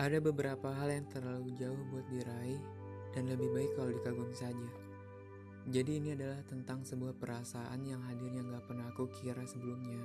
Ada 0.00 0.16
beberapa 0.16 0.72
hal 0.72 0.88
yang 0.88 1.04
terlalu 1.12 1.52
jauh 1.60 1.76
buat 1.92 2.08
diraih 2.08 2.56
dan 3.12 3.28
lebih 3.28 3.52
baik 3.52 3.76
kalau 3.76 3.92
dikagumi 3.92 4.32
saja. 4.32 4.68
Jadi 5.68 6.00
ini 6.00 6.16
adalah 6.16 6.40
tentang 6.48 6.88
sebuah 6.88 7.20
perasaan 7.20 7.84
yang 7.84 8.00
hadirnya 8.08 8.40
gak 8.48 8.64
pernah 8.64 8.88
aku 8.88 9.12
kira 9.12 9.44
sebelumnya. 9.44 10.00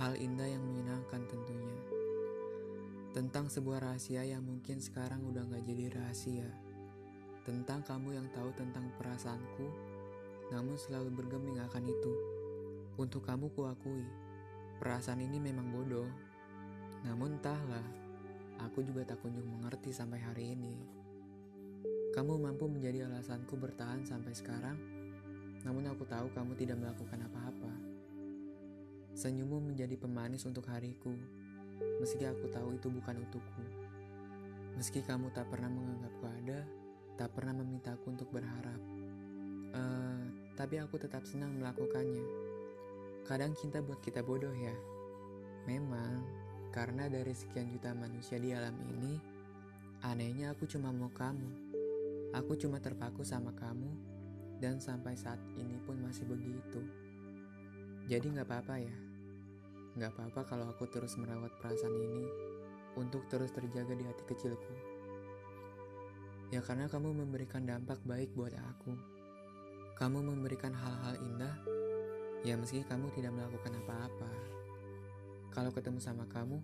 Hal 0.00 0.16
indah 0.16 0.48
yang 0.48 0.64
menyenangkan 0.64 1.28
tentunya. 1.28 1.76
Tentang 3.12 3.52
sebuah 3.52 3.92
rahasia 3.92 4.24
yang 4.24 4.40
mungkin 4.40 4.80
sekarang 4.80 5.20
udah 5.28 5.44
gak 5.52 5.60
jadi 5.68 5.92
rahasia. 5.92 6.48
Tentang 7.44 7.84
kamu 7.84 8.16
yang 8.16 8.28
tahu 8.32 8.56
tentang 8.56 8.88
perasaanku, 8.96 9.68
namun 10.48 10.80
selalu 10.80 11.12
bergeming 11.12 11.60
akan 11.60 11.84
itu. 11.92 12.12
Untuk 12.96 13.20
kamu 13.20 13.52
kuakui, 13.52 14.08
perasaan 14.80 15.20
ini 15.20 15.44
memang 15.44 15.68
bodoh. 15.68 16.08
Namun 17.04 17.36
entahlah, 17.36 18.05
aku 18.60 18.84
juga 18.84 19.04
tak 19.04 19.20
kunjung 19.20 19.44
mengerti 19.44 19.92
sampai 19.92 20.20
hari 20.20 20.52
ini. 20.56 20.76
Kamu 22.16 22.40
mampu 22.40 22.64
menjadi 22.64 23.04
alasanku 23.04 23.60
bertahan 23.60 24.00
sampai 24.08 24.32
sekarang, 24.32 24.80
namun 25.66 25.84
aku 25.90 26.08
tahu 26.08 26.32
kamu 26.32 26.56
tidak 26.56 26.80
melakukan 26.80 27.20
apa-apa. 27.28 27.72
Senyummu 29.16 29.60
menjadi 29.72 29.96
pemanis 30.00 30.48
untuk 30.48 30.64
hariku, 30.68 31.12
meski 32.00 32.24
aku 32.24 32.48
tahu 32.48 32.76
itu 32.76 32.88
bukan 32.88 33.20
untukku. 33.20 33.64
Meski 34.76 35.00
kamu 35.00 35.32
tak 35.32 35.48
pernah 35.48 35.72
menganggapku 35.72 36.24
ada, 36.24 36.60
tak 37.16 37.32
pernah 37.32 37.56
memintaku 37.56 38.12
untuk 38.12 38.28
berharap. 38.28 38.80
Uh, 39.72 40.24
tapi 40.56 40.80
aku 40.80 40.96
tetap 41.00 41.24
senang 41.24 41.56
melakukannya. 41.56 42.24
Kadang 43.24 43.56
cinta 43.56 43.80
buat 43.80 44.00
kita 44.04 44.20
bodoh 44.20 44.52
ya. 44.52 44.76
Memang, 45.64 46.45
karena 46.76 47.08
dari 47.08 47.32
sekian 47.32 47.72
juta 47.72 47.96
manusia 47.96 48.36
di 48.36 48.52
alam 48.52 48.76
ini, 48.84 49.16
anehnya 50.04 50.52
aku 50.52 50.68
cuma 50.68 50.92
mau 50.92 51.08
kamu. 51.08 51.72
Aku 52.36 52.52
cuma 52.60 52.76
terpaku 52.84 53.24
sama 53.24 53.56
kamu, 53.56 53.96
dan 54.60 54.76
sampai 54.76 55.16
saat 55.16 55.40
ini 55.56 55.80
pun 55.88 55.96
masih 56.04 56.28
begitu. 56.28 56.84
Jadi 58.12 58.28
gak 58.36 58.44
apa-apa 58.44 58.76
ya. 58.76 58.96
Gak 59.96 60.20
apa-apa 60.20 60.40
kalau 60.44 60.68
aku 60.68 60.84
terus 60.92 61.16
merawat 61.16 61.48
perasaan 61.56 61.96
ini 61.96 62.28
untuk 63.00 63.24
terus 63.32 63.56
terjaga 63.56 63.96
di 63.96 64.04
hati 64.04 64.28
kecilku. 64.28 64.74
Ya 66.52 66.60
karena 66.60 66.92
kamu 66.92 67.24
memberikan 67.24 67.64
dampak 67.64 68.04
baik 68.04 68.36
buat 68.36 68.52
aku. 68.52 68.92
Kamu 69.96 70.20
memberikan 70.20 70.76
hal-hal 70.76 71.16
indah, 71.24 71.56
ya 72.44 72.52
meski 72.60 72.84
kamu 72.84 73.08
tidak 73.16 73.32
melakukan 73.32 73.80
apa-apa. 73.80 74.55
Kalau 75.56 75.72
ketemu 75.72 75.96
sama 76.04 76.28
kamu, 76.28 76.60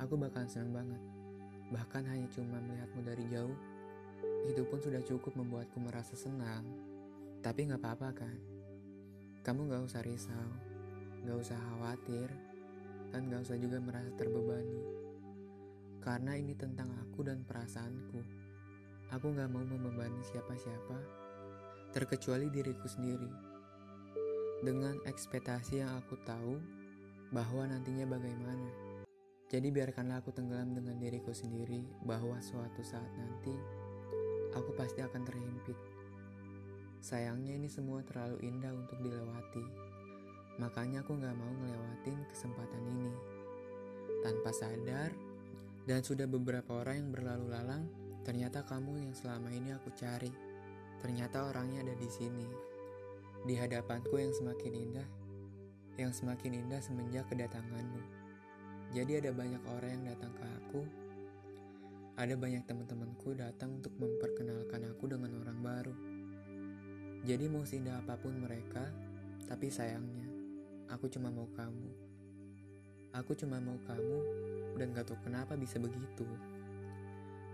aku 0.00 0.16
bakal 0.16 0.48
senang 0.48 0.72
banget. 0.72 1.02
Bahkan 1.68 2.00
hanya 2.08 2.24
cuma 2.32 2.56
melihatmu 2.64 3.04
dari 3.04 3.28
jauh, 3.28 3.52
itu 4.48 4.64
pun 4.64 4.80
sudah 4.80 5.04
cukup 5.04 5.36
membuatku 5.36 5.76
merasa 5.84 6.16
senang. 6.16 6.64
Tapi 7.44 7.68
gak 7.68 7.76
apa-apa 7.76 8.16
kan? 8.16 8.40
Kamu 9.44 9.68
gak 9.68 9.84
usah 9.84 10.00
risau, 10.00 10.48
gak 11.28 11.36
usah 11.44 11.60
khawatir, 11.60 12.32
dan 13.12 13.28
gak 13.28 13.44
usah 13.44 13.60
juga 13.60 13.84
merasa 13.84 14.08
terbebani. 14.16 14.80
Karena 16.00 16.40
ini 16.40 16.56
tentang 16.56 16.88
aku 16.96 17.20
dan 17.20 17.44
perasaanku. 17.44 18.24
Aku 19.12 19.28
gak 19.36 19.52
mau 19.52 19.60
membebani 19.60 20.24
siapa-siapa, 20.24 20.98
terkecuali 21.92 22.48
diriku 22.48 22.88
sendiri. 22.88 23.28
Dengan 24.64 25.04
ekspektasi 25.04 25.84
yang 25.84 25.92
aku 26.00 26.16
tahu 26.24 26.75
bahwa 27.30 27.66
nantinya 27.66 28.06
bagaimana. 28.06 28.68
Jadi 29.46 29.70
biarkanlah 29.70 30.22
aku 30.22 30.34
tenggelam 30.34 30.74
dengan 30.74 30.98
diriku 30.98 31.30
sendiri 31.30 31.86
bahwa 32.02 32.38
suatu 32.42 32.82
saat 32.82 33.10
nanti 33.14 33.54
aku 34.54 34.74
pasti 34.74 35.02
akan 35.02 35.22
terhimpit. 35.22 35.78
Sayangnya 36.98 37.54
ini 37.54 37.70
semua 37.70 38.02
terlalu 38.02 38.42
indah 38.42 38.74
untuk 38.74 38.98
dilewati. 38.98 39.62
Makanya 40.58 41.06
aku 41.06 41.14
gak 41.20 41.36
mau 41.36 41.52
ngelewatin 41.62 42.18
kesempatan 42.32 42.82
ini. 42.90 43.12
Tanpa 44.24 44.50
sadar, 44.50 45.14
dan 45.86 46.02
sudah 46.02 46.26
beberapa 46.26 46.82
orang 46.82 46.98
yang 46.98 47.10
berlalu 47.14 47.46
lalang, 47.46 47.86
ternyata 48.26 48.66
kamu 48.66 49.06
yang 49.06 49.12
selama 49.14 49.54
ini 49.54 49.70
aku 49.70 49.94
cari. 49.94 50.34
Ternyata 50.98 51.46
orangnya 51.46 51.86
ada 51.86 51.94
di 51.94 52.10
sini. 52.10 52.48
Di 53.46 53.54
hadapanku 53.54 54.18
yang 54.18 54.34
semakin 54.34 54.72
indah, 54.74 55.08
yang 55.96 56.12
semakin 56.12 56.64
indah 56.64 56.80
semenjak 56.80 57.28
kedatanganmu. 57.28 58.00
Jadi 58.94 59.18
ada 59.18 59.30
banyak 59.34 59.62
orang 59.66 59.90
yang 60.00 60.04
datang 60.14 60.32
ke 60.36 60.44
aku 60.44 60.80
ada 62.16 62.32
banyak 62.32 62.64
teman-temanku 62.64 63.36
datang 63.36 63.76
untuk 63.76 63.92
memperkenalkan 64.00 64.88
aku 64.88 65.04
dengan 65.04 65.36
orang 65.36 65.58
baru. 65.60 65.94
Jadi 67.28 67.44
mau 67.52 67.60
seindah 67.60 68.00
apa 68.00 68.16
pun 68.16 68.32
mereka, 68.40 68.88
tapi 69.44 69.68
sayangnya, 69.68 70.24
aku 70.88 71.12
cuma 71.12 71.28
mau 71.28 71.44
kamu. 71.52 71.92
Aku 73.20 73.36
cuma 73.36 73.60
mau 73.60 73.76
kamu, 73.84 74.18
dan 74.80 74.96
gak 74.96 75.12
tahu 75.12 75.28
kenapa 75.28 75.60
bisa 75.60 75.76
begitu. 75.76 76.24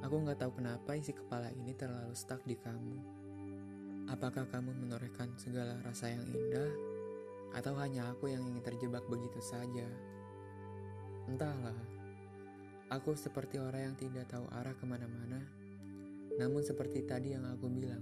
Aku 0.00 0.24
gak 0.24 0.40
tahu 0.40 0.56
kenapa 0.56 0.96
isi 0.96 1.12
kepala 1.12 1.52
ini 1.52 1.76
terlalu 1.76 2.16
stuck 2.16 2.40
di 2.48 2.56
kamu. 2.56 2.96
Apakah 4.08 4.48
kamu 4.48 4.72
menorehkan 4.72 5.36
segala 5.36 5.76
rasa 5.84 6.16
yang 6.16 6.24
indah, 6.32 6.95
atau 7.56 7.72
hanya 7.80 8.12
aku 8.12 8.28
yang 8.28 8.44
ingin 8.44 8.60
terjebak 8.60 9.08
begitu 9.08 9.40
saja? 9.40 9.88
Entahlah, 11.24 11.96
Aku 12.86 13.18
seperti 13.18 13.58
orang 13.58 13.90
yang 13.90 13.96
tidak 13.98 14.30
tahu 14.30 14.46
arah 14.54 14.70
ke 14.70 14.86
mana-mana, 14.86 15.42
namun 16.38 16.62
seperti 16.62 17.02
tadi 17.02 17.34
yang 17.34 17.42
aku 17.42 17.66
bilang, 17.66 17.98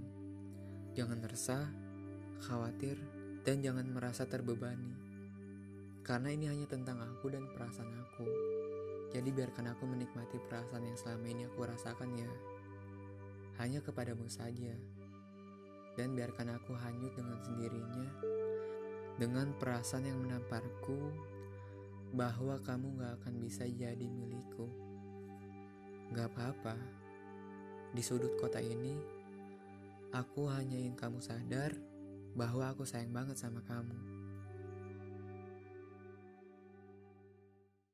jangan 0.93 1.25
resah, 1.25 1.65
khawatir, 2.45 2.93
dan 3.41 3.65
jangan 3.65 3.89
merasa 3.89 4.29
terbebani. 4.29 4.93
Karena 6.05 6.29
ini 6.29 6.53
hanya 6.53 6.69
tentang 6.69 7.01
aku 7.01 7.33
dan 7.33 7.49
perasaan 7.49 7.97
aku. 7.97 8.29
Jadi 9.09 9.25
biarkan 9.33 9.73
aku 9.73 9.89
menikmati 9.89 10.37
perasaan 10.45 10.85
yang 10.85 10.97
selama 11.01 11.33
ini 11.33 11.49
aku 11.49 11.65
rasakan 11.65 12.13
ya. 12.13 12.29
Hanya 13.57 13.81
kepadamu 13.81 14.29
saja. 14.29 14.77
Dan 15.97 16.13
biarkan 16.13 16.61
aku 16.61 16.77
hanyut 16.77 17.17
dengan 17.17 17.41
sendirinya. 17.41 18.05
Dengan 19.15 19.55
perasaan 19.55 20.07
yang 20.07 20.19
menamparku 20.19 20.99
bahwa 22.15 22.59
kamu 22.63 22.99
gak 22.99 23.13
akan 23.23 23.33
bisa 23.39 23.63
jadi 23.67 24.07
milikku. 24.07 24.67
Gak 26.11 26.31
apa-apa, 26.35 26.75
di 27.95 28.03
sudut 28.03 28.35
kota 28.39 28.59
ini, 28.59 28.99
aku 30.11 30.51
hanya 30.51 30.75
ingin 30.75 30.99
kamu 30.99 31.23
sadar 31.23 31.71
bahwa 32.35 32.71
aku 32.71 32.83
sayang 32.83 33.15
banget 33.15 33.39
sama 33.39 33.63
kamu. 33.63 33.95